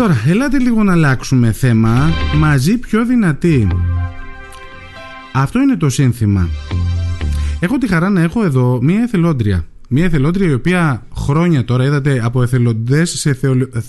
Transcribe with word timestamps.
Τώρα, 0.00 0.22
ελάτε 0.26 0.58
λίγο 0.58 0.84
να 0.84 0.92
αλλάξουμε 0.92 1.52
θέμα. 1.52 2.10
Μαζί 2.36 2.78
πιο 2.78 3.06
δυνατή. 3.06 3.66
Αυτό 5.32 5.60
είναι 5.60 5.76
το 5.76 5.88
σύνθημα. 5.88 6.48
Έχω 7.60 7.78
τη 7.78 7.88
χαρά 7.88 8.10
να 8.10 8.20
έχω 8.20 8.44
εδώ 8.44 8.78
μία 8.82 9.02
εθελόντρια. 9.02 9.66
Μία 9.88 10.04
εθελόντρια 10.04 10.48
η 10.48 10.52
οποία 10.52 11.06
χρόνια 11.16 11.64
τώρα 11.64 11.84
είδατε 11.84 12.20
από 12.24 12.42
εθελοντές 12.42 13.10
σε, 13.10 13.38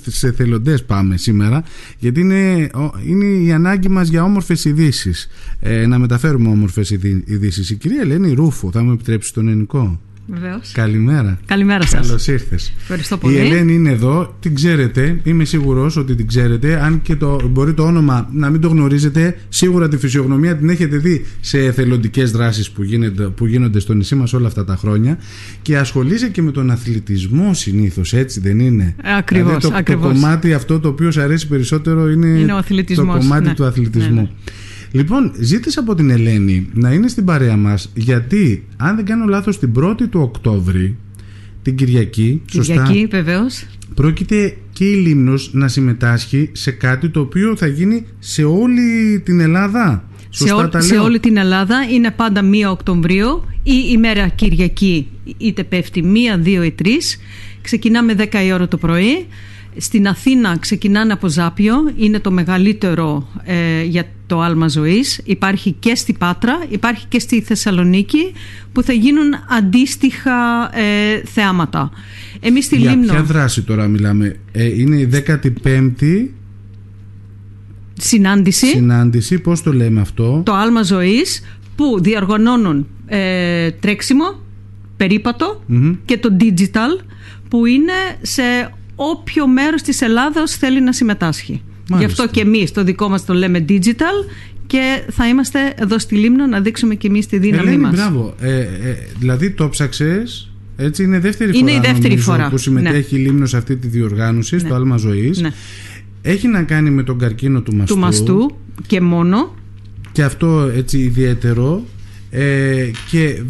σε 0.08 0.28
εθελοντές 0.28 0.84
πάμε 0.84 1.18
σήμερα 1.18 1.64
γιατί 1.98 2.20
είναι, 2.20 2.70
είναι 3.06 3.26
η 3.26 3.52
ανάγκη 3.52 3.90
μας 3.90 4.08
για 4.08 4.24
όμορφες 4.24 4.66
ειδήσεις. 4.66 5.28
Ε, 5.60 5.86
να 5.86 6.00
μεταφέρουμε 6.00 6.50
όμορφες 6.50 6.90
ειδήσεις. 7.26 7.70
Η 7.70 7.76
κυρία 7.76 8.02
Ελένη 8.02 8.34
Ρούφο 8.34 8.72
θα 8.72 8.84
μου 8.84 8.92
επιτρέψει 8.92 9.34
τον 9.34 9.48
ελληνικό. 9.48 10.00
Βεβαίως. 10.28 10.72
Καλημέρα. 10.72 11.40
Καλημέρα 11.46 11.86
σας. 11.86 12.08
Καλώς 12.08 12.28
ήρθες. 12.28 12.74
Ευχαριστώ 12.80 13.18
πολύ. 13.18 13.36
Η 13.36 13.40
Ελένη 13.40 13.74
είναι 13.74 13.90
εδώ, 13.90 14.36
την 14.40 14.56
ξέρετε, 14.56 15.20
είμαι 15.24 15.46
σίγουρος 15.46 15.98
ότι 15.98 16.16
την 16.16 16.28
ξέρετε. 16.28 16.84
Αν 16.84 17.02
και 17.02 17.16
το, 17.16 17.40
μπορεί 17.50 17.74
το 17.74 17.84
όνομα 17.84 18.30
να 18.34 18.50
μην 18.50 18.62
το 18.62 18.68
γνωρίζετε, 18.68 19.38
σίγουρα 19.50 19.88
τη 19.88 19.98
φυσιογνωμία 19.98 20.58
την 20.58 20.70
έχετε 20.70 20.98
δει 20.98 21.26
σε 21.40 21.60
εθελοντικές 21.60 22.32
δράσεις 22.32 22.72
που, 22.72 22.84
που 23.36 23.46
γίνονται 23.46 23.80
στο 23.80 23.94
νησί 23.94 24.16
μας 24.16 24.34
όλα 24.34 24.48
αυτά 24.48 24.66
τα 24.66 24.76
χρόνια. 24.76 25.18
Και 25.62 25.78
ασχολείσαι 25.78 26.30
και 26.30 26.42
με 26.42 26.52
τον 26.52 26.72
αθλητισμό 26.72 27.54
συνήθως, 27.54 28.14
έτσι 28.14 28.40
δεν 28.40 28.60
είναι; 28.60 28.96
Ακριβώς. 29.18 29.58
Δηλαδή 29.58 29.84
το, 29.84 29.94
το 29.94 30.08
κομμάτι 30.08 30.54
αυτό 30.54 30.80
το 30.80 30.88
οποίο 30.88 31.12
σου 31.12 31.22
αρέσει 31.22 31.48
περισσότερο 31.48 32.10
είναι, 32.10 32.28
είναι 32.28 32.84
το 32.96 33.06
κομμάτι 33.06 33.48
ναι. 33.48 33.54
του 33.54 33.66
αθλητισμού. 33.66 34.14
Ναι, 34.16 34.22
ναι. 34.22 34.30
Λοιπόν, 34.92 35.32
ζήτησα 35.40 35.80
από 35.80 35.96
την 35.96 36.10
Ελένη 36.10 36.70
να 36.74 36.92
είναι 36.94 37.08
στην 37.08 37.26
παρέα 37.26 37.58
μας 37.58 37.92
γιατί 37.96 38.68
αν 38.78 38.96
δεν 38.96 39.06
κάνω 39.06 39.26
λάθος 39.26 39.60
την 39.60 39.74
1η 39.80 40.10
του 40.10 40.22
Οκτώβρη 40.22 40.98
την 41.62 41.76
Κυριακή, 41.76 42.42
Κυριακή 42.46 43.00
σωστά, 43.00 43.18
βεβαίως. 43.18 43.66
πρόκειται 43.96 44.58
και 44.74 44.86
η 44.86 44.96
Λίμνος 44.96 45.50
να 45.54 45.68
συμμετάσχει 45.68 46.50
σε 46.52 46.72
κάτι 46.72 47.10
το 47.10 47.20
οποίο 47.20 47.56
θα 47.56 47.68
γίνει 47.68 48.06
σε 48.20 48.44
όλη 48.44 49.20
την 49.26 49.40
Ελλάδα. 49.40 50.04
Σωστά 50.30 50.62
σε, 50.64 50.68
τα 50.68 50.82
σε 50.82 50.98
όλη 50.98 51.20
την 51.20 51.38
Ελλάδα. 51.38 51.76
Είναι 51.92 52.12
πάντα 52.12 52.42
1 52.42 52.72
Οκτωβρίου. 52.72 53.46
Ή 53.64 53.74
ημέρα 53.92 54.28
Κυριακή 54.28 55.08
είτε 55.38 55.64
πέφτει 55.64 56.04
1, 56.44 56.46
2 56.46 56.48
ή 56.48 56.76
3 56.84 56.88
ξεκινάμε 57.62 58.16
10 58.18 58.26
η 58.46 58.54
ώρα 58.54 58.68
το 58.68 58.78
πρωί 58.78 59.26
στην 59.78 60.08
Αθήνα 60.08 60.58
ξεκινάνε 60.58 61.14
από 61.14 61.28
Ζάπιο, 61.28 61.76
είναι 61.96 62.20
το 62.20 62.32
μεγαλύτερο 62.32 63.28
ε, 63.44 63.84
για 63.84 64.06
το 64.28 64.42
άλμα 64.42 64.68
ζωής. 64.68 65.22
Υπάρχει 65.24 65.76
και 65.80 65.96
στη 65.96 66.14
Πάτρα, 66.14 66.66
υπάρχει 66.70 67.06
και 67.08 67.20
στη 67.20 67.42
Θεσσαλονίκη 67.42 68.34
που 68.72 68.84
θα 68.84 68.94
γίνουν 68.94 69.34
αντίστοιχα 69.58 70.70
ε, 70.78 71.22
θεάματα. 71.26 71.92
Εμείς 72.40 72.66
στη 72.66 72.76
για 72.76 72.92
Λίμνο... 72.92 73.14
ποια 73.14 73.24
δράση 73.24 73.62
τώρα 73.62 73.88
μιλάμε, 73.88 74.36
ε, 74.52 74.80
είναι 74.80 74.96
η 74.96 75.10
15η 75.64 76.28
συνάντηση. 77.94 78.66
Συνάντηση, 78.66 79.40
πώς 79.40 79.62
το 79.62 79.74
λέμε 79.74 80.02
αυτό; 80.02 80.42
Το 80.46 80.54
άλμα 80.54 80.84
ζωής 80.84 81.44
που 81.76 82.02
διοργανώνουν 82.02 82.88
ε, 83.06 83.72
τρέξιμο, 83.72 84.40
και 86.06 86.18
το 86.18 86.38
digital 86.40 87.04
που 87.50 87.66
είναι 87.66 87.94
σε 88.22 88.42
όποιο 89.10 89.48
μέρος 89.48 89.82
της 89.82 90.02
Ελλάδος 90.02 90.52
θέλει 90.52 90.82
να 90.82 90.94
συμμετάσχει. 90.94 91.62
Γι' 91.98 92.06
αυτό 92.06 92.28
και 92.28 92.42
εμείς 92.42 92.72
το 92.72 92.84
δικό 92.84 93.10
μας 93.10 93.26
το 93.26 93.34
λέμε 93.34 93.66
digital 93.70 94.26
και 94.68 95.04
θα 95.12 95.28
είμαστε 95.28 95.74
εδώ 95.76 96.00
στη 96.00 96.16
Λίμνο 96.16 96.46
να 96.46 96.62
δείξουμε 96.62 96.96
και 96.96 97.08
εμείς 97.08 97.28
τη 97.28 97.38
δύναμή 97.38 97.68
Ελένη, 97.68 97.82
μας. 97.82 97.96
Μπράβο. 97.96 98.36
Ε, 98.40 98.60
ε, 98.60 98.68
δηλαδή 99.20 99.52
το 99.52 99.70
ψαξες, 99.70 100.52
έτσι 100.76 101.04
είναι 101.04 101.20
δεύτερη 101.20 101.58
είναι 101.58 101.72
φορά, 101.72 101.88
η 101.88 101.92
δεύτερη 101.92 102.18
φορά. 102.18 102.50
που 102.50 102.58
συμμετέχει 102.58 103.16
ναι. 103.16 103.22
η 103.22 103.24
Λίμνος 103.24 103.50
σε 103.50 103.58
αυτή 103.58 103.76
τη 103.76 103.88
διοργάνωση, 103.88 104.60
στο 104.60 104.68
ναι. 104.68 104.76
Άλμα 104.76 104.98
Ζωής. 104.98 105.42
Ναι. 105.42 105.50
Έχει 106.22 106.48
να 106.48 106.64
κάνει 106.64 106.90
με 106.90 107.04
τον 107.04 107.18
καρκίνο 107.18 107.62
του 107.62 107.76
μαστού. 107.76 107.94
Του 107.94 108.00
μαστού 108.00 108.58
και 108.88 109.02
μόνο. 109.02 109.56
Και 110.12 110.24
αυτό 110.24 110.72
έτσι 110.76 110.98
ιδιαίτερο. 110.98 111.86
Ε, 112.30 112.92
και 113.10 113.42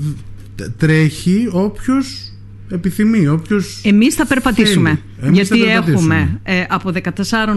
τρέχει 0.78 1.48
όποιος 1.52 2.31
επιθυμεί. 2.72 3.28
Όποιος 3.28 3.82
Εμείς 3.84 4.16
θα 4.16 4.26
περπατήσουμε. 4.26 5.00
γιατί 5.32 5.64
έχουμε 5.64 6.40
ε, 6.44 6.64
από 6.70 6.92
14 7.04 7.10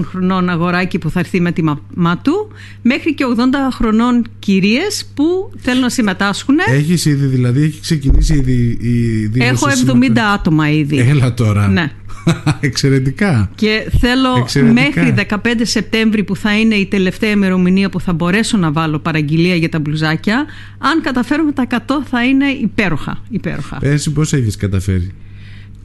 χρονών 0.05 0.49
αγοράκι 0.49 0.99
που 0.99 1.11
θα 1.11 1.21
έρθει 1.21 1.41
με 1.41 1.53
τη 1.53 1.63
μαμά 1.63 2.19
του 2.19 2.49
μέχρι 2.83 3.15
και 3.15 3.25
80 3.37 3.41
χρονών 3.73 4.27
κυρίες 4.39 5.11
που 5.15 5.51
θέλουν 5.59 5.81
να 5.81 5.89
συμμετάσχουν. 5.89 6.57
Έχεις 6.67 7.05
ήδη 7.05 7.27
δηλαδή, 7.27 7.63
έχει 7.63 7.81
ξεκινήσει 7.81 8.35
ήδη 8.35 8.79
η 8.81 9.27
δήλωση. 9.27 9.51
Έχω 9.51 9.67
70 10.15 10.19
άτομα 10.35 10.71
ήδη. 10.71 10.99
Έλα 10.99 11.35
τώρα. 11.35 11.69
Ναι. 11.69 11.93
Εξαιρετικά. 12.61 13.51
Και 13.55 13.91
θέλω 13.99 14.47
μέχρι 14.73 15.15
15 15.29 15.37
Σεπτέμβρη 15.63 16.25
που 16.25 16.37
θα 16.37 16.59
είναι 16.59 16.75
η 16.75 16.87
τελευταία 16.87 17.31
ημερομηνία 17.31 17.89
που 17.89 18.01
θα 18.01 18.13
μπορέσω 18.13 18.57
να 18.57 18.73
βάλω 18.73 18.99
παραγγελία 18.99 19.55
για 19.55 19.69
τα 19.69 19.79
μπλουζάκια. 19.79 20.45
Αν 20.79 21.01
καταφέρουμε 21.03 21.53
τα 21.53 21.67
100 21.71 21.77
θα 22.11 22.25
είναι 22.25 22.47
υπέροχα. 22.47 23.23
υπέροχα. 23.29 23.79
Εσύ 23.81 24.13
πώς 24.13 24.33
έχεις 24.33 24.57
καταφέρει; 24.57 25.15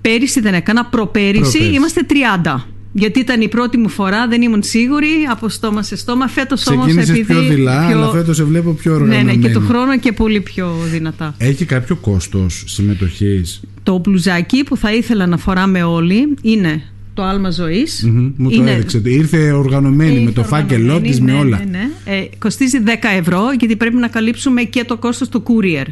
Πέρυσι 0.02 0.40
δεν 0.40 0.54
έκανα, 0.54 0.86
προπέρυσι 0.86 1.64
είμαστε 1.64 2.06
30. 2.44 2.56
Γιατί 2.92 3.20
ήταν 3.20 3.42
η 3.42 3.48
πρώτη 3.48 3.78
μου 3.78 3.90
φορά, 3.90 4.28
δεν 4.28 4.42
ήμουν 4.42 4.64
σίγουρη 4.64 5.08
από 5.30 5.50
στόμα 5.50 5.84
σε 5.84 5.96
στόμα. 5.96 6.28
Φέτος 6.28 6.68
όμως 6.68 6.96
επειδή. 6.96 7.24
πιο 7.24 7.42
δειλά, 7.42 7.88
πιο... 7.88 7.98
αλλά 7.98 8.10
φέτος 8.10 8.36
σε 8.36 8.44
βλέπω 8.44 8.72
πιο 8.72 8.94
οργανωμένη. 8.94 9.24
Ναι, 9.24 9.32
ναι, 9.34 9.48
και 9.48 9.54
του 9.54 9.66
χρόνου 9.68 10.00
και 10.00 10.12
πολύ 10.12 10.42
πιο 10.42 10.76
δυνατά. 10.92 11.36
Έχει 11.38 11.66
κάποιο 11.66 11.96
κόστος 11.96 12.64
συμμετοχής; 12.68 13.62
Το 13.84 13.98
μπλουζάκι 13.98 14.64
που 14.64 14.78
θα 14.78 14.94
ήθελα 14.94 15.26
να 15.28 15.38
φοράμε 15.38 15.84
όλοι 15.84 16.34
είναι 16.42 16.82
το 17.14 17.24
άλμα 17.24 17.50
ζωής. 17.50 18.06
Mm-hmm, 18.08 18.32
μου 18.38 18.52
το 18.52 18.64
έδειξε. 18.64 19.02
Ήρθε 19.04 19.52
οργανωμένη 19.52 20.20
με 20.20 20.32
το 20.32 20.44
φάκελό 20.44 21.02
της, 21.02 21.20
ναι, 21.20 21.32
με 21.32 21.40
όλα. 21.40 21.58
Ναι, 21.58 21.64
ναι. 21.64 22.16
Ε, 22.16 22.26
κοστίζει 22.38 22.78
10 22.86 22.90
ευρώ 23.18 23.42
γιατί 23.60 23.76
πρέπει 23.76 23.96
να 23.96 24.08
καλύψουμε 24.08 24.64
και 24.64 24.84
το 24.84 24.98
κόστος 24.98 25.30
του 25.30 25.44
courier 25.48 25.86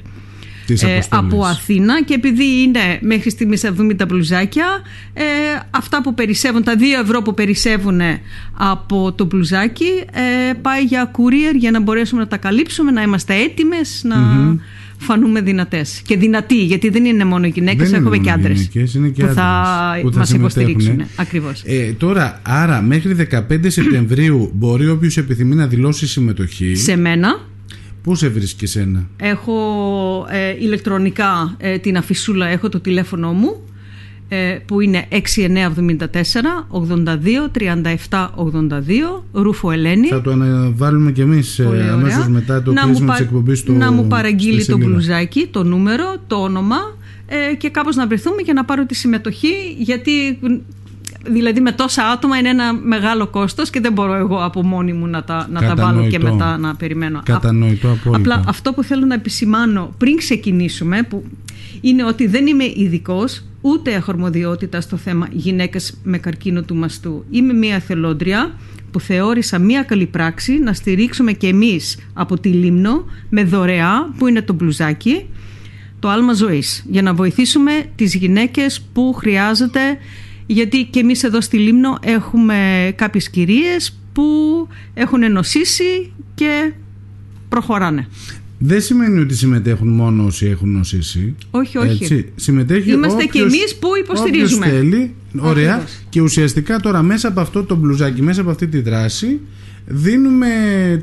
ε, 0.70 1.00
από 1.10 1.44
Αθήνα 1.44 2.04
και 2.04 2.14
επειδή 2.14 2.62
είναι 2.62 3.00
μέχρι 3.02 3.30
στιγμής 3.30 3.66
70 3.66 4.08
μπλουζάκια 4.08 4.66
ε, 5.14 5.24
αυτά 5.70 6.02
που 6.02 6.14
περισσεύουν, 6.14 6.64
τα 6.64 6.74
2 6.76 6.82
ευρώ 7.02 7.22
που 7.22 7.34
περισσεύουν 7.34 8.02
από 8.54 9.14
το 9.14 9.26
μπλουζάκι 9.26 9.92
ε, 10.12 10.54
πάει 10.54 10.84
για 10.84 11.12
courier 11.12 11.56
για 11.56 11.72
να 11.72 11.80
μπορέσουμε 11.80 12.22
να 12.22 12.28
τα 12.28 12.38
καλύψουμε, 12.38 12.92
να 12.92 13.02
είμαστε 13.02 13.34
έτοιμες 13.36 14.02
να 14.04 14.16
φανούμε 14.98 15.42
δυνατές 15.42 16.02
και 16.06 16.18
δυνατοί 16.18 16.64
γιατί 16.64 16.90
δεν 16.90 17.06
είναι 17.06 17.26
μόνο 17.26 17.48
γυναίκες, 17.48 17.94
έχουμε 17.94 18.18
και 18.18 18.32
άντρες 18.32 18.70
είναι 18.96 19.08
και 19.08 19.24
που, 19.24 19.34
θα 19.34 20.00
που 20.02 20.12
θα 20.12 20.20
μας 20.20 20.32
υποστηρίξουν. 20.32 21.02
Ακριβώς. 21.16 21.64
Ε, 21.66 21.92
τώρα, 21.98 22.42
άρα 22.44 22.82
μέχρι 22.82 23.16
15 23.32 23.42
Σεπτεμβρίου 23.68 24.52
μπορεί 24.54 24.90
όποιος 24.90 25.18
επιθυμεί 25.18 25.56
να 25.56 25.68
δηλώσει 25.68 26.08
συμμετοχή 26.08 26.76
σε 26.76 26.96
μένα 26.96 27.40
Πού 28.08 28.16
σε 28.16 28.28
βρίσκεις 28.28 28.76
εσένα; 28.76 29.08
Έχω 29.18 29.56
ε, 30.30 30.56
ηλεκτρονικά 30.60 31.56
ε, 31.58 31.78
την 31.78 31.98
αφισούλα, 31.98 32.48
έχω 32.48 32.70
το 32.70 32.80
τηλέφωνο 32.80 33.34
μου 33.34 33.62
ε, 34.30 34.58
που 34.66 34.82
είναι 34.82 35.08
6974 35.12 35.18
82 36.72 37.16
37 38.10 38.30
82 38.36 38.82
Ρούφο 39.32 39.72
Ελένη. 39.72 40.08
Θα 40.08 40.22
το 40.22 40.32
αναβάλουμε 40.32 41.12
κι 41.12 41.22
εμείς 41.22 41.60
ε, 41.60 41.90
αμέσως 41.92 42.28
μετά 42.28 42.62
το 42.62 42.74
κλείσιμο 42.74 43.12
της 43.12 43.20
εκπομπής 43.20 43.60
στο, 43.60 43.72
Να 43.72 43.92
μου 43.92 44.08
παραγγείλει 44.08 44.66
το 44.66 44.78
μπλουζάκι, 44.78 45.48
το 45.52 45.64
νούμερο, 45.64 46.16
το 46.28 46.36
όνομα 46.36 46.78
ε, 47.28 47.56
και 47.56 47.70
κάπως 47.70 47.96
να 47.96 48.08
βρεθούμε 48.08 48.42
και 48.42 48.54
να 48.54 48.66
πάρω 48.66 48.86
τη 48.86 48.96
συμμετοχή 48.96 49.76
γιατί 49.78 50.40
δηλαδή 51.30 51.62
με 51.62 51.72
τόσα 51.72 52.08
άτομα 52.08 52.38
είναι 52.38 52.50
ένα 52.50 52.74
μεγάλο 52.74 53.28
κόστος 53.28 53.70
και 53.70 53.80
δεν 53.80 53.94
μπορώ 53.94 54.14
εγώ 54.14 54.44
από 54.44 54.64
μόνη 54.64 54.94
μου 54.94 55.08
να 55.08 55.24
τα, 55.24 55.48
να 55.52 55.62
τα 55.62 55.76
βάλω 55.76 56.08
και 56.08 56.20
μετά 56.20 56.58
να 56.58 56.76
περιμένω. 56.76 57.22
Κατανοητό 57.26 57.88
απόλυτα. 57.92 58.18
Απλά 58.18 58.44
αυτό 58.48 58.74
που 58.74 58.84
θέλω 58.84 59.06
να 59.06 59.14
επισημάνω 59.14 59.94
πριν 59.98 60.18
ξεκινήσουμε 60.18 61.04
που 61.04 61.24
είναι 61.82 62.04
ότι 62.04 62.28
δεν 62.28 62.48
είμαι 62.48 62.64
ειδικός 62.64 63.44
ούτε 63.62 63.96
αχορμοδιότητα 63.96 64.82
στο 64.82 64.98
θέμα 64.98 65.28
γυναίκες 65.32 65.98
με 66.04 66.18
καρκίνο 66.18 66.62
του 66.62 66.76
μαστού. 66.76 67.26
Είμαι 67.30 67.54
μια 67.54 67.80
θελόντρια 67.80 68.52
που 68.92 69.00
θεώρησα 69.00 69.60
μια 69.60 69.84
καλή 69.84 70.06
πράξη 70.06 70.60
να 70.60 70.74
στηρίξουμε 70.74 71.32
και 71.32 71.48
εμείς 71.48 71.98
από 72.14 72.40
τη 72.40 72.50
Λίμνο 72.50 73.06
με 73.30 73.44
δωρεά 73.44 74.14
που 74.18 74.28
είναι 74.28 74.42
το 74.42 74.54
μπλουζάκι 74.54 75.26
το 76.00 76.10
άλμα 76.10 76.34
ζωής 76.34 76.86
για 76.90 77.02
να 77.02 77.14
βοηθήσουμε 77.14 77.72
τις 77.96 78.16
γυναίκες 78.16 78.82
που 78.94 79.14
χρειάζεται 79.14 79.80
γιατί 80.48 80.88
και 80.92 81.00
εμείς 81.00 81.24
εδώ 81.24 81.42
στη 81.42 81.58
Λίμνο 81.58 81.98
έχουμε 82.02 82.92
κάποιες 82.96 83.30
κυρίες 83.30 84.00
που 84.14 84.24
έχουν 84.94 85.32
νοσήσει 85.32 86.12
και 86.36 86.74
προχωράνε. 87.50 88.08
Δεν 88.60 88.82
σημαίνει 88.82 89.20
ότι 89.20 89.36
συμμετέχουν 89.36 89.88
μόνο 89.88 90.26
όσοι 90.26 90.46
έχουν 90.46 90.72
νοσήσει. 90.72 91.36
Όχι, 91.52 91.78
όχι. 91.78 92.04
Έτσι. 92.04 92.32
Συμμετέχει 92.36 92.92
Είμαστε 92.92 93.24
όποιος, 93.24 93.32
και 93.32 93.40
εμείς 93.40 93.76
που 93.76 93.88
υποστηρίζουμε. 94.00 94.66
Όποιος 94.66 94.82
θέλει, 94.82 95.14
ωραία. 95.40 95.84
Και 96.10 96.22
ουσιαστικά 96.22 96.80
τώρα 96.80 97.02
μέσα 97.02 97.28
από 97.28 97.40
αυτό 97.40 97.64
το 97.64 97.76
μπλουζάκι, 97.76 98.22
μέσα 98.22 98.42
από 98.42 98.50
αυτή 98.50 98.68
τη 98.68 98.82
δράση, 98.82 99.40
δίνουμε 99.86 100.48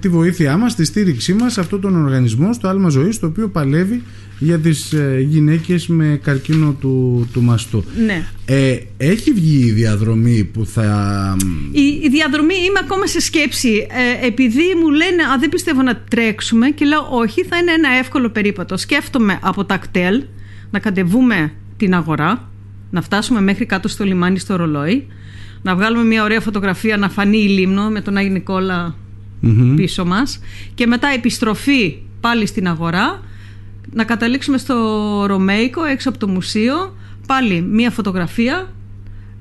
τη 0.00 0.08
βοήθειά 0.08 0.56
μας, 0.56 0.74
τη 0.74 0.84
στήριξή 0.84 1.34
μας 1.34 1.52
σε 1.52 1.60
αυτόν 1.60 1.80
τον 1.80 2.04
οργανισμό, 2.04 2.52
στο 2.52 2.68
άλμα 2.68 2.88
ζωής, 2.88 3.18
το 3.18 3.26
οποίο 3.26 3.48
παλεύει 3.48 4.02
για 4.38 4.58
τις 4.58 4.92
ε, 4.92 5.24
γυναίκες 5.28 5.86
με 5.86 6.20
καρκίνο 6.22 6.76
του, 6.80 7.28
του 7.32 7.42
μαστού. 7.42 7.84
Ναι. 8.06 8.26
Ε, 8.44 8.78
έχει 8.96 9.32
βγει 9.32 9.66
η 9.66 9.70
διαδρομή 9.70 10.44
που 10.44 10.66
θα... 10.66 11.36
Η, 11.72 12.00
η 12.02 12.08
διαδρομή 12.10 12.54
είμαι 12.54 12.80
ακόμα 12.82 13.06
σε 13.06 13.20
σκέψη. 13.20 13.86
Ε, 13.90 14.26
επειδή 14.26 14.62
μου 14.80 14.90
λένε, 14.90 15.22
Α, 15.22 15.38
δεν 15.40 15.48
πιστεύω 15.48 15.82
να 15.82 15.96
τρέξουμε, 15.96 16.70
και 16.70 16.84
λέω, 16.84 17.08
Όχι, 17.10 17.44
θα 17.44 17.56
είναι 17.56 17.72
ένα 17.72 17.88
εύκολο 17.98 18.30
περίπατο. 18.30 18.76
Σκέφτομαι 18.76 19.38
από 19.42 19.64
τα 19.64 19.76
κτέλ 19.76 20.24
να 20.70 20.78
κατεβούμε 20.78 21.52
την 21.76 21.94
αγορά, 21.94 22.50
να 22.90 23.02
φτάσουμε 23.02 23.40
μέχρι 23.40 23.66
κάτω 23.66 23.88
στο 23.88 24.04
λιμάνι 24.04 24.38
στο 24.38 24.56
ρολόι, 24.56 25.06
να 25.62 25.74
βγάλουμε 25.74 26.04
μια 26.04 26.22
ωραία 26.22 26.40
φωτογραφία 26.40 26.96
να 26.96 27.08
φανεί 27.08 27.38
η 27.38 27.48
λίμνο 27.48 27.88
με 27.88 28.00
τον 28.00 28.16
Άγιο 28.16 28.32
νικολα 28.32 28.94
πίσω 29.76 30.04
μας 30.04 30.40
και 30.74 30.86
μετά 30.86 31.08
επιστροφή 31.08 31.96
πάλι 32.20 32.46
στην 32.46 32.68
αγορά 32.68 33.22
να 33.94 34.04
καταλήξουμε 34.04 34.58
στο 34.58 34.74
Ρωμαϊκό 35.26 35.84
έξω 35.84 36.08
από 36.08 36.18
το 36.18 36.28
μουσείο. 36.28 36.96
Πάλι 37.26 37.60
μια 37.62 37.90
φωτογραφία. 37.90 38.72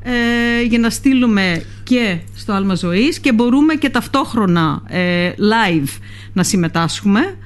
Ε, 0.06 0.62
για 0.62 0.80
να 0.80 0.90
στείλουμε 0.90 1.64
και 1.84 2.20
στο 2.36 2.54
Άλμα 2.54 2.76
Ζωής 2.76 3.20
και 3.20 3.34
μπορούμε 3.34 3.74
και 3.74 3.90
ταυτόχρονα 3.90 4.82
ε, 4.88 5.32
live 5.32 6.00
να 6.34 6.44
συμμετάσχουμε 6.44 7.38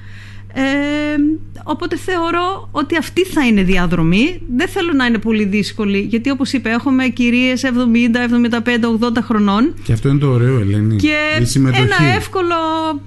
ε, 0.58 1.16
οπότε 1.62 1.96
θεωρώ 1.96 2.68
ότι 2.70 2.96
αυτή 2.96 3.24
θα 3.24 3.46
είναι 3.46 3.62
διαδρομή. 3.62 4.40
Δεν 4.56 4.68
θέλω 4.68 4.92
να 4.92 5.04
είναι 5.04 5.18
πολύ 5.18 5.44
δύσκολη, 5.44 5.98
γιατί 5.98 6.30
όπως 6.30 6.52
είπε, 6.52 6.68
έχουμε 6.68 7.08
κυρίες 7.08 7.62
70, 7.64 7.68
75, 7.68 9.06
80 9.06 9.22
χρονών. 9.22 9.74
Και 9.82 9.92
αυτό 9.92 10.08
είναι 10.08 10.18
το 10.18 10.28
ωραίο, 10.28 10.58
Ελένη. 10.58 10.96
Και 10.96 11.14
ένα 11.62 12.14
εύκολο 12.16 12.54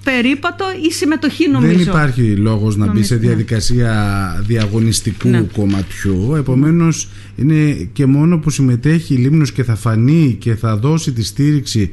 περίπατο 0.03 0.65
η 0.89 0.91
συμμετοχή, 0.91 1.49
νομίζω. 1.49 1.77
Δεν 1.77 1.81
υπάρχει 1.81 2.35
λόγος 2.35 2.75
να 2.77 2.87
μπει 2.87 3.03
σε 3.03 3.15
διαδικασία 3.15 3.91
διαγωνιστικού 4.47 5.29
ναι. 5.29 5.41
κομματιού. 5.41 6.35
Επομένως, 6.37 7.07
είναι 7.35 7.89
και 7.93 8.05
μόνο 8.05 8.39
που 8.39 8.49
συμμετέχει 8.49 9.13
η 9.13 9.17
Λίμνος 9.17 9.51
και 9.51 9.63
θα 9.63 9.75
φανεί 9.75 10.35
και 10.39 10.55
θα 10.55 10.77
δώσει 10.77 11.11
τη 11.11 11.23
στήριξη 11.23 11.89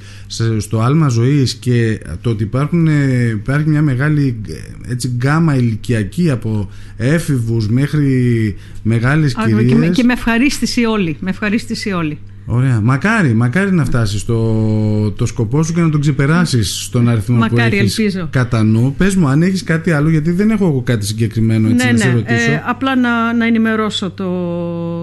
στο 0.59 0.81
άλμα 0.81 1.09
ζωής 1.09 1.55
και 1.55 2.01
το 2.21 2.31
ότι 2.31 2.43
υπάρχουν, 2.43 2.89
υπάρχει 3.31 3.69
μια 3.69 3.83
μεγάλη 3.83 4.41
έτσι, 4.89 5.09
γκάμα 5.09 5.48
ηλικιακή 5.57 6.31
από 6.31 6.71
έφηβους 6.97 7.69
μέχρι 7.69 8.57
μεγάλες 8.83 9.37
Α, 9.37 9.45
κυρίες. 9.45 9.73
Και 9.73 9.75
με, 9.75 9.89
και 9.89 10.03
με 10.03 10.13
ευχαρίστηση 10.13 10.85
όλοι. 10.85 11.17
Με 11.21 11.31
ευχαρίστηση 11.31 11.93
όλοι. 11.93 12.19
Ωραία. 12.51 12.81
Μακάρι, 12.81 13.35
μακάρι 13.35 13.73
να 13.73 13.85
φτάσεις 13.85 14.21
στο 14.21 15.11
το 15.17 15.27
σκοπό 15.27 15.63
σου 15.63 15.73
και 15.73 15.81
να 15.81 15.91
τον 15.91 16.01
ξεπεράσεις 16.01 16.83
στον 16.83 17.09
αριθμό 17.09 17.37
μακάρι, 17.37 17.77
που 17.77 17.85
έχει 17.85 18.27
κατά 18.31 18.63
νου. 18.63 18.95
Πες 18.99 19.15
μου, 19.15 19.29
αν 19.29 19.43
έχεις 19.43 19.63
κάτι 19.63 19.91
άλλο, 19.91 20.09
γιατί 20.09 20.31
δεν 20.31 20.51
έχω 20.51 20.67
εγώ 20.67 20.83
κάτι 20.83 21.07
συγκεκριμένο 21.07 21.69
έτσι 21.69 21.85
ναι, 21.85 21.93
να 21.93 21.99
ναι. 21.99 22.05
σε 22.05 22.13
ρωτήσω. 22.13 22.51
Ε, 22.51 22.63
απλά 22.67 22.97
να, 22.97 23.33
να 23.33 23.47
ενημερώσω 23.47 24.11
το, 24.11 24.31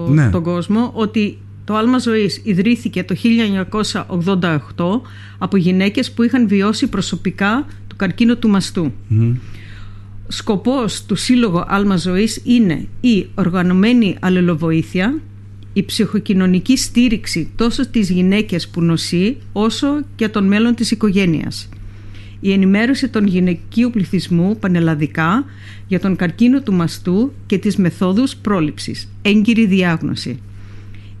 ναι. 0.08 0.30
τον 0.30 0.42
κόσμο 0.42 0.90
ότι 0.94 1.38
το 1.64 1.74
άλμα 1.76 1.98
ζωής 1.98 2.40
ιδρύθηκε 2.44 3.04
το 3.04 3.14
1988 4.08 5.10
από 5.38 5.56
γυναίκες 5.56 6.12
που 6.12 6.22
είχαν 6.22 6.48
βιώσει 6.48 6.86
προσωπικά 6.86 7.66
το 7.86 7.94
καρκίνο 7.96 8.36
του 8.36 8.48
μαστού 8.48 8.92
σκοπός 10.28 11.04
του 11.04 11.14
Σύλλογου 11.14 11.62
Άλμα 11.66 11.96
Ζωής 11.96 12.40
είναι 12.44 12.86
η 13.00 13.26
οργανωμένη 13.34 14.16
αλληλοβοήθεια, 14.20 15.20
η 15.72 15.84
ψυχοκοινωνική 15.84 16.76
στήριξη 16.76 17.50
τόσο 17.56 17.88
της 17.88 18.10
γυναίκες 18.10 18.68
που 18.68 18.82
νοσεί 18.82 19.36
όσο 19.52 19.86
και 20.16 20.28
των 20.28 20.46
μέλων 20.46 20.74
της 20.74 20.90
οικογένειας. 20.90 21.68
Η 22.40 22.52
ενημέρωση 22.52 23.08
των 23.08 23.26
γυναικείου 23.26 23.90
πληθυσμού 23.90 24.56
πανελλαδικά 24.58 25.44
για 25.86 26.00
τον 26.00 26.16
καρκίνο 26.16 26.60
του 26.60 26.72
μαστού 26.72 27.32
και 27.46 27.58
τις 27.58 27.76
μεθόδους 27.76 28.36
πρόληψης, 28.36 29.08
έγκυρη 29.22 29.66
διάγνωση. 29.66 30.40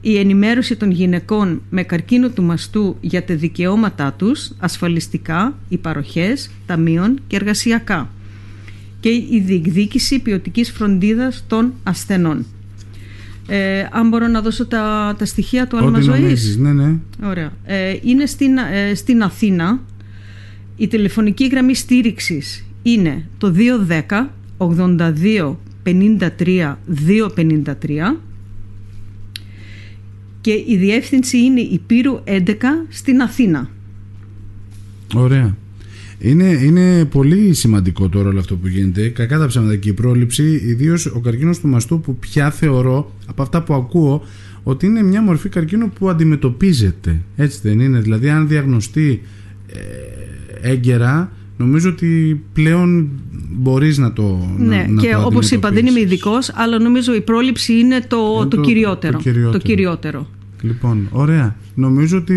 Η 0.00 0.18
ενημέρωση 0.18 0.76
των 0.76 0.90
γυναικών 0.90 1.62
με 1.70 1.82
καρκίνο 1.82 2.28
του 2.28 2.42
μαστού 2.42 2.96
για 3.00 3.24
τα 3.24 3.34
δικαιώματά 3.34 4.12
τους, 4.12 4.50
ασφαλιστικά, 4.58 5.58
οι 5.68 5.76
παροχές, 5.76 6.50
ταμείων 6.66 7.18
και 7.26 7.36
εργασιακά 7.36 8.10
και 9.06 9.12
η 9.12 9.42
διεκδίκηση 9.46 10.18
ποιοτικής 10.18 10.70
φροντίδας 10.70 11.44
των 11.46 11.72
ασθενών. 11.82 12.46
Ε, 13.46 13.86
αν 13.90 14.08
μπορώ 14.08 14.26
να 14.26 14.40
δώσω 14.40 14.66
τα, 14.66 15.14
τα 15.18 15.24
στοιχεία 15.24 15.66
του 15.66 15.76
Άλμα 15.76 16.00
Ζωής. 16.00 16.56
Ναι, 16.56 16.72
ναι. 16.72 16.94
Ωραία. 17.24 17.52
Ε, 17.64 17.96
είναι 18.02 18.26
στην, 18.26 18.56
ε, 18.56 18.94
στην 18.94 19.22
Αθήνα. 19.22 19.80
Η 20.76 20.88
τηλεφωνική 20.88 21.46
γραμμή 21.46 21.74
στήριξης 21.74 22.64
είναι 22.82 23.28
το 23.38 23.54
210 24.08 24.26
82 24.58 25.56
53 25.84 26.76
253 27.36 28.16
και 30.40 30.52
η 30.66 30.76
διεύθυνση 30.76 31.38
είναι 31.38 31.60
η 31.60 31.80
Πύρου 31.86 32.20
11 32.24 32.42
στην 32.88 33.20
Αθήνα. 33.20 33.70
Ωραία. 35.14 35.56
Είναι, 36.18 36.44
είναι 36.44 37.04
πολύ 37.04 37.54
σημαντικό 37.54 38.08
τώρα 38.08 38.28
όλο 38.28 38.38
αυτό 38.38 38.56
που 38.56 38.66
γίνεται. 38.66 39.08
Κακά 39.08 39.38
τα 39.38 39.46
ψέματα 39.46 39.76
και 39.76 39.88
η 39.88 39.92
πρόληψη, 39.92 40.62
ιδίως 40.66 41.06
ο 41.06 41.20
καρκίνος 41.20 41.60
του 41.60 41.68
μαστού, 41.68 42.00
που 42.00 42.16
πια 42.16 42.50
θεωρώ 42.50 43.12
από 43.26 43.42
αυτά 43.42 43.62
που 43.62 43.74
ακούω 43.74 44.22
ότι 44.62 44.86
είναι 44.86 45.02
μια 45.02 45.22
μορφή 45.22 45.48
καρκίνου 45.48 45.90
που 45.90 46.08
αντιμετωπίζεται. 46.08 47.20
Έτσι 47.36 47.58
δεν 47.62 47.80
είναι; 47.80 48.00
Δηλαδή, 48.00 48.28
αν 48.28 48.48
διαγνωστεί 48.48 49.22
ε, 49.66 50.70
έγκαιρα, 50.70 51.32
νομίζω 51.56 51.88
ότι 51.88 52.42
πλέον 52.52 53.08
μπορείς 53.50 53.98
να 53.98 54.12
το. 54.12 54.54
Ναι, 54.58 54.86
να, 54.88 55.02
και 55.02 55.16
όπως 55.24 55.50
είπα, 55.50 55.70
δεν 55.70 55.86
είμαι 55.86 56.00
ειδικός, 56.00 56.50
αλλά 56.54 56.78
νομίζω 56.78 57.14
η 57.14 57.20
πρόληψη 57.20 57.72
είναι 57.72 58.00
το, 58.08 58.46
το, 58.46 58.60
κυριότερο. 58.60 59.20
Το 59.52 59.58
κυριότερο. 59.58 60.26
Λοιπόν, 60.62 61.08
ωραία. 61.10 61.56
Νομίζω 61.74 62.16
ότι 62.16 62.34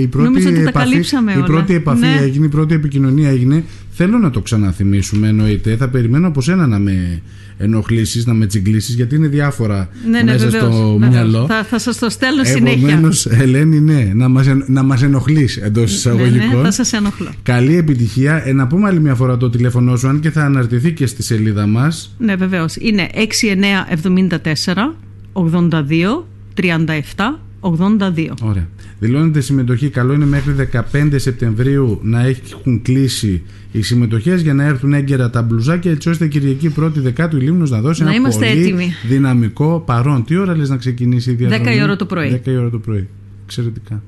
η 0.00 0.06
πρώτη 0.06 0.46
ότι 0.46 0.60
επαφή, 0.60 0.98
η 1.38 1.42
πρώτη 1.46 1.74
επαφή 1.74 2.00
ναι. 2.00 2.18
έγινε, 2.20 2.46
η 2.46 2.48
πρώτη 2.48 2.74
επικοινωνία 2.74 3.30
έγινε. 3.30 3.64
Θέλω 3.90 4.18
να 4.18 4.30
το 4.30 4.40
ξαναθυμίσουμε, 4.40 5.28
εννοείται. 5.28 5.76
Θα 5.76 5.88
περιμένω 5.88 6.26
από 6.26 6.40
σένα 6.40 6.66
να 6.66 6.78
με 6.78 7.22
ενοχλήσεις, 7.58 8.26
να 8.26 8.34
με 8.34 8.46
τσιγκλίσεις, 8.46 8.94
γιατί 8.94 9.14
είναι 9.14 9.26
διάφορα 9.26 9.88
ναι, 10.10 10.22
ναι, 10.22 10.32
μέσα 10.32 10.44
βεβαίως, 10.44 10.74
στο 10.74 10.96
βεβαίως. 10.98 11.12
μυαλό. 11.12 11.46
Θα, 11.46 11.64
θα 11.64 11.78
σας 11.78 11.98
το 11.98 12.10
στέλνω 12.10 12.44
συνέχεια. 12.44 12.88
Επομένως, 12.88 13.26
Ελένη, 13.26 13.80
ναι, 13.80 14.10
να 14.14 14.28
μας 14.28 14.46
να 14.66 14.82
μας 14.82 15.02
ενοχλείς 15.02 15.56
εντός 15.56 15.94
εισαγωγικών. 15.94 16.48
Ναι, 16.48 16.54
ναι, 16.54 16.62
θα 16.62 16.70
σας 16.70 16.92
ενοχλώ. 16.92 17.30
Καλή 17.42 17.76
επιτυχία. 17.76 18.42
Ε, 18.46 18.52
να 18.52 18.66
πούμε 18.66 18.88
άλλη 18.88 19.00
μια 19.00 19.14
φορά 19.14 19.36
το 19.36 19.50
τηλέφωνό 19.50 19.96
σου, 19.96 20.08
αν 20.08 20.20
και 20.20 20.30
θα 20.30 20.44
αναρτηθεί 20.44 20.92
και 20.92 21.06
στη 21.06 21.22
σελίδα 21.22 21.66
μας. 21.66 22.14
Ναι, 22.18 22.36
βεβαίως. 22.36 22.76
Είναι 22.76 23.08
6974 23.14 24.94
82 25.32 26.24
37 26.60 27.38
82. 27.60 28.28
Ωραία. 28.42 28.68
Δηλώνεται 28.98 29.40
συμμετοχή. 29.40 29.88
Καλό 29.88 30.12
είναι 30.12 30.26
μέχρι 30.26 30.54
15 30.92 31.14
Σεπτεμβρίου 31.16 31.98
να 32.02 32.20
έχουν 32.20 32.82
κλείσει 32.82 33.42
οι 33.72 33.82
συμμετοχές 33.82 34.42
για 34.42 34.54
να 34.54 34.64
έρθουν 34.64 34.92
έγκαιρα 34.92 35.30
τα 35.30 35.42
μπλουζάκια 35.42 35.90
έτσι 35.90 36.08
ώστε 36.08 36.26
Κυριακή 36.26 36.74
1η 36.80 36.92
Δεκάτου 36.94 37.36
η 37.36 37.40
Λίμνος 37.40 37.70
να 37.70 37.80
δώσει 37.80 38.02
να 38.02 38.14
ένα 38.14 38.28
πολύ 38.28 38.46
έτοιμοι. 38.46 38.92
δυναμικό 39.08 39.82
παρόν. 39.86 40.24
Τι 40.24 40.36
ώρα 40.36 40.56
λες 40.56 40.68
να 40.68 40.76
ξεκινήσει 40.76 41.30
η 41.30 41.34
διαδρομή; 41.34 41.64
10 41.68 41.76
η 41.76 41.82
ώρα 41.82 41.96
το 41.96 42.06
πρωί. 42.06 42.40
10 42.44 42.48
η 42.50 42.56
ώρα 42.56 42.70
το 42.70 42.78
πρωί. 42.78 43.08
Εξαιρετικά. 43.44 44.02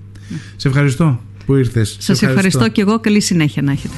Σε 0.57 0.69
ευχαριστώ 0.69 1.21
που 1.47 1.55
ήρθες. 1.55 1.89
Σας 1.89 2.23
ευχαριστώ. 2.23 2.27
ευχαριστώ 2.27 2.69
και 2.69 2.81
εγώ. 2.81 3.01
Καλή 3.01 3.21
συνέχεια 3.21 3.63
να 3.63 3.73
έχετε. 3.73 3.95